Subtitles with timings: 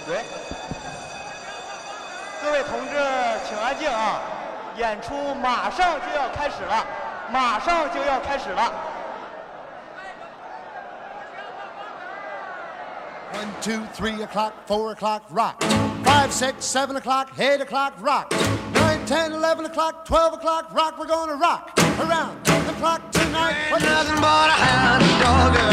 [0.00, 0.24] 喂，
[2.42, 2.96] 各位同志，
[3.46, 4.20] 请安静啊！
[4.78, 6.86] 演出马上就要开始了，
[7.30, 8.72] 马上就要开始了。
[13.34, 15.62] One, two, three o'clock, four o'clock, rock.
[16.04, 18.32] Five, six, seven o'clock, eight o'clock, rock.
[18.72, 20.98] Nine, ten, eleven o'clock, twelve o'clock, rock.
[20.98, 23.56] We're gonna rock around the clock tonight.
[23.72, 25.70] Ain't nothing but a hound dog uh,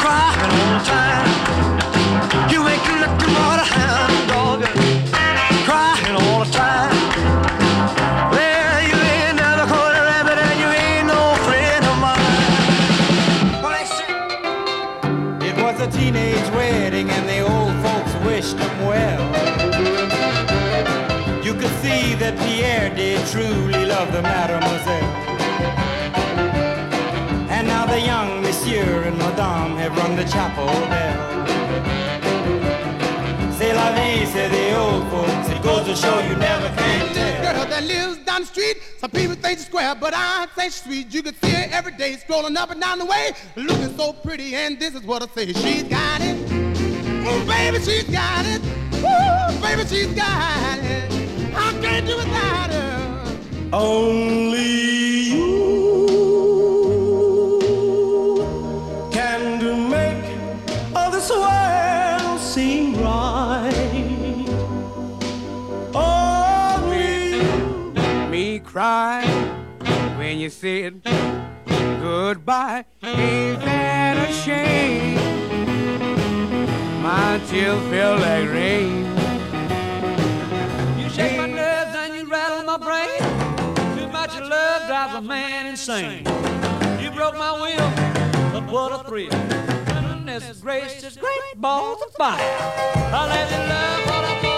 [0.00, 1.67] crying all the time.
[2.99, 4.59] Nothing but a hound dog
[5.67, 6.91] crying all the time.
[8.33, 12.59] Well, you ain't never caught a rabbit and you ain't no friend of mine.
[15.49, 19.21] It was a teenage wedding and the old folks wished him well.
[21.41, 25.13] You could see that Pierre did truly love the mademoiselle.
[27.49, 31.08] And now the young monsieur and madame have rung the chapel bell.
[35.89, 37.41] To show you never can tell.
[37.41, 38.77] girl that lives down the street.
[38.99, 41.13] Some people think she's square, but I say she's sweet.
[41.13, 44.55] You can see her every day strolling up and down the way, looking so pretty.
[44.55, 48.61] And this is what I say: She's got it, Ooh, baby, she's got it.
[48.97, 51.11] Ooh, baby, she's got it.
[51.55, 53.37] I can't do without her.
[53.73, 55.18] Only
[68.69, 69.25] cry
[70.19, 71.01] when you said
[71.99, 72.85] goodbye.
[73.01, 75.15] Ain't that a shame?
[77.01, 79.05] My tears feel like rain.
[80.99, 83.17] You shake my nerves and you rattle my brain.
[83.97, 86.19] Too much love drives a man insane.
[87.01, 87.89] You broke my will,
[88.53, 89.31] but what a thrill.
[89.87, 92.37] Goodness gracious, great balls of fire.
[92.37, 94.48] I let you love what I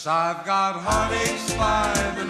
[0.00, 2.29] Yes, I've got heartaches by the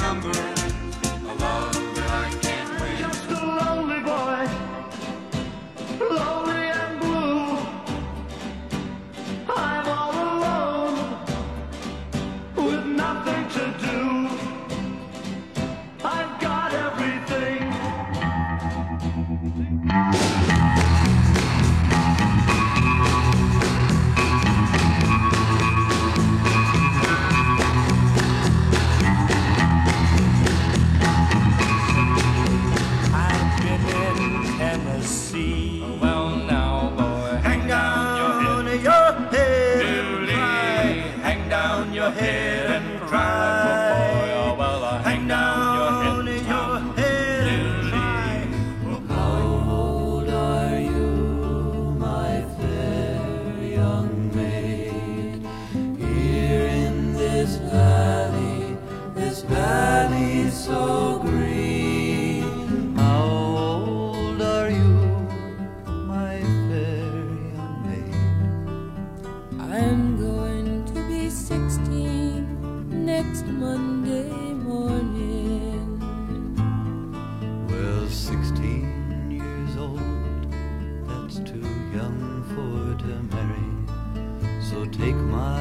[84.80, 85.60] So take my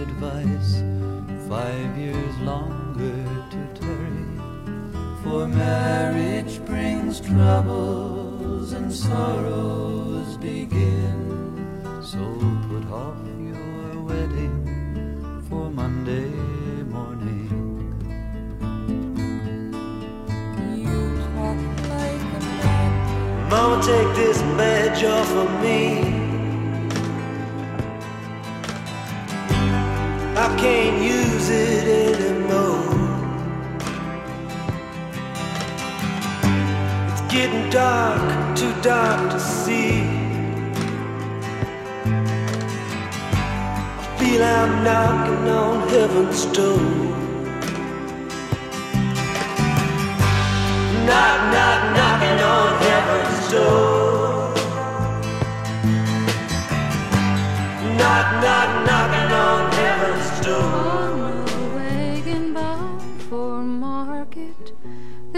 [0.00, 0.82] advice,
[1.46, 4.24] five years longer to tarry.
[5.22, 11.20] For marriage brings troubles and sorrows begin.
[12.02, 12.18] So
[12.70, 16.30] put off your wedding for Monday
[16.96, 17.52] morning.
[20.82, 21.58] You talk
[21.90, 23.50] like a man.
[23.50, 26.15] Mama, take this badge off of me.
[30.58, 32.82] Can't use it anymore.
[37.10, 40.02] It's getting dark, too dark to see.
[43.98, 46.80] I feel I'm knocking on heaven's door.
[51.06, 54.54] Knock, knock, knocking on heaven's door.
[57.98, 59.95] Knock, knock, knocking on market,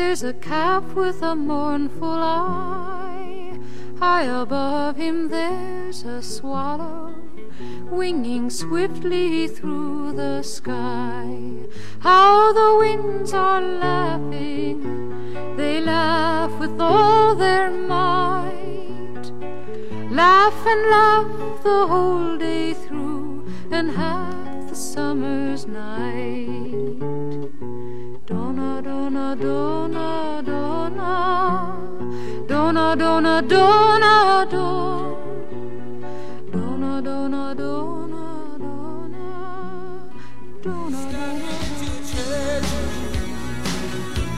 [0.08, 3.52] there's a calf with a mournful eye.
[3.98, 7.14] High above him, there's a swallow
[7.90, 11.28] winging swiftly through the sky.
[11.98, 14.78] How the winds are laughing,
[15.58, 19.26] they laugh with all their might.
[20.10, 26.47] Laugh and laugh the whole day through, and half the summer's night.
[29.40, 31.70] Donna, donna,
[32.48, 35.14] donna, donna, donna, donna, donna, donna.
[36.50, 38.18] Donna, donna, donna.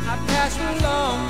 [0.07, 1.30] I pass along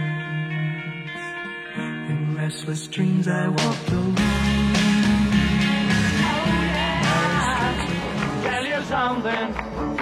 [2.51, 4.13] Restless dreams I walked alone.
[4.17, 4.23] Oh,
[7.47, 8.43] yeah.
[8.43, 10.00] tell you something.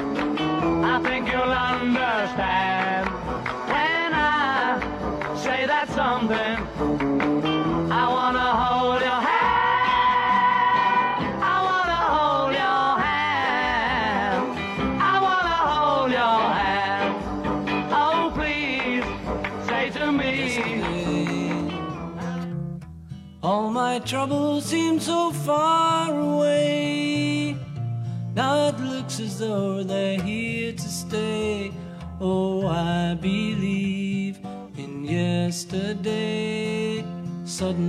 [24.12, 27.56] All my troubles seem so far away.
[28.34, 31.72] Now it looks as though they're here to stay.
[32.20, 34.40] Oh, I believe
[34.78, 37.04] in yesterday.
[37.46, 37.88] Suddenly,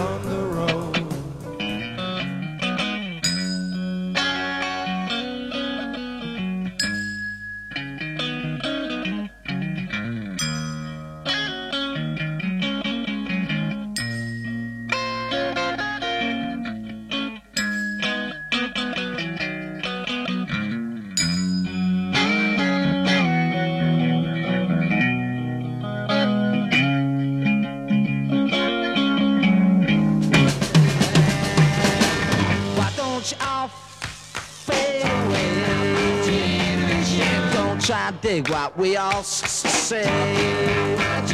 [38.31, 40.07] dig what we all say.
[40.07, 41.27] I'm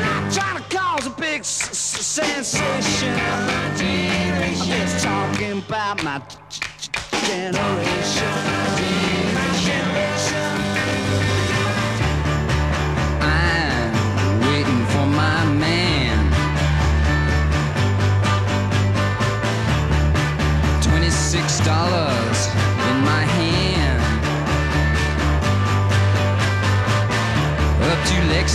[0.00, 3.08] not trying cause a big sensation.
[3.08, 3.76] I'm
[4.64, 6.22] just talking about my
[7.26, 8.71] generation.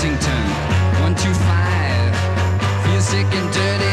[0.07, 0.47] Washington,
[1.01, 2.15] 125.
[2.85, 3.86] Feel sick and dirty.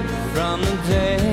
[0.00, 1.31] From the dead.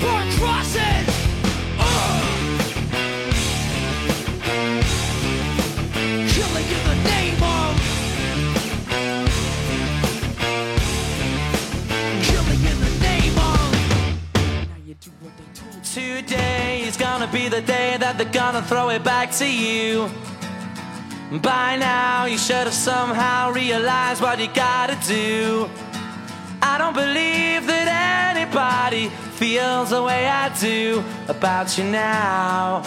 [0.00, 1.06] Born crosses.
[1.78, 2.24] Ugh.
[6.34, 7.72] Killing in the name of.
[12.22, 13.70] Killing in the name of.
[15.94, 20.10] Today is gonna be the day that they're gonna throw it back to you.
[21.40, 25.63] By now, you should have somehow realized what you gotta do.
[26.94, 32.82] Don't believe that anybody feels the way I do about you now.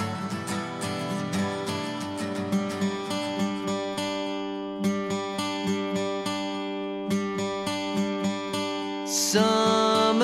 [9.05, 10.23] Summer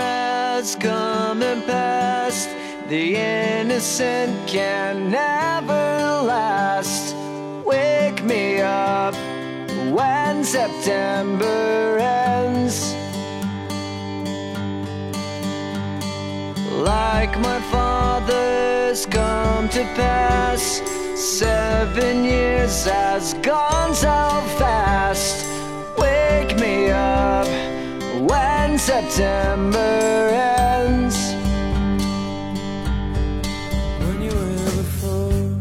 [0.00, 2.50] has come and passed.
[2.88, 7.16] The innocent can never last.
[7.64, 9.14] Wake me up
[9.92, 13.05] when September ends.
[16.86, 20.80] Like my father's come to pass.
[21.16, 25.44] Seven years has gone so fast.
[25.98, 27.48] Wake me up
[28.30, 30.30] when September
[30.78, 31.16] ends.
[34.06, 35.58] When you were before,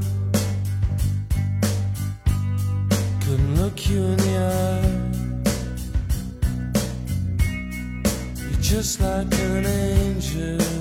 [3.21, 5.01] couldn't look you in the eye.
[8.43, 10.74] You're just like an angel.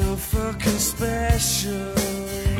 [0.00, 2.59] So fucking special.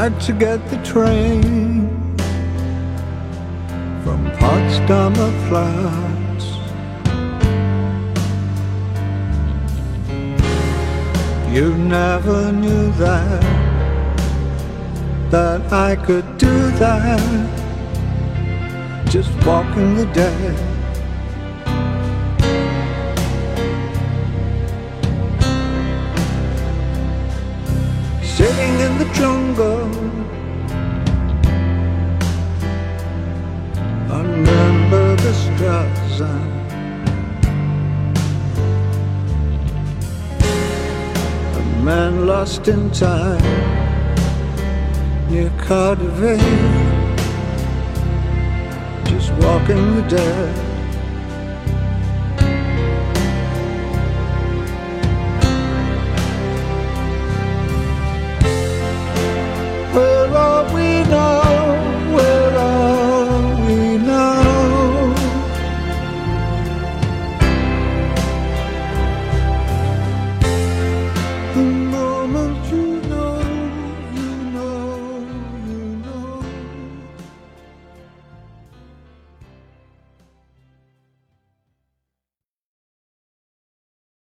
[0.00, 1.90] Had to get the train
[4.02, 6.44] from Potsdamer Platz.
[11.54, 13.42] You never knew that,
[15.30, 17.20] that I could do that,
[19.10, 20.69] just walking the dead.
[28.40, 29.90] Sitting in the jungle.
[34.46, 36.30] Nürnberger Straße
[41.58, 43.42] A man lost in time.
[45.28, 46.40] Near KaDeWe.
[49.04, 50.69] Just walking the dead
[60.30, 61.49] road we know.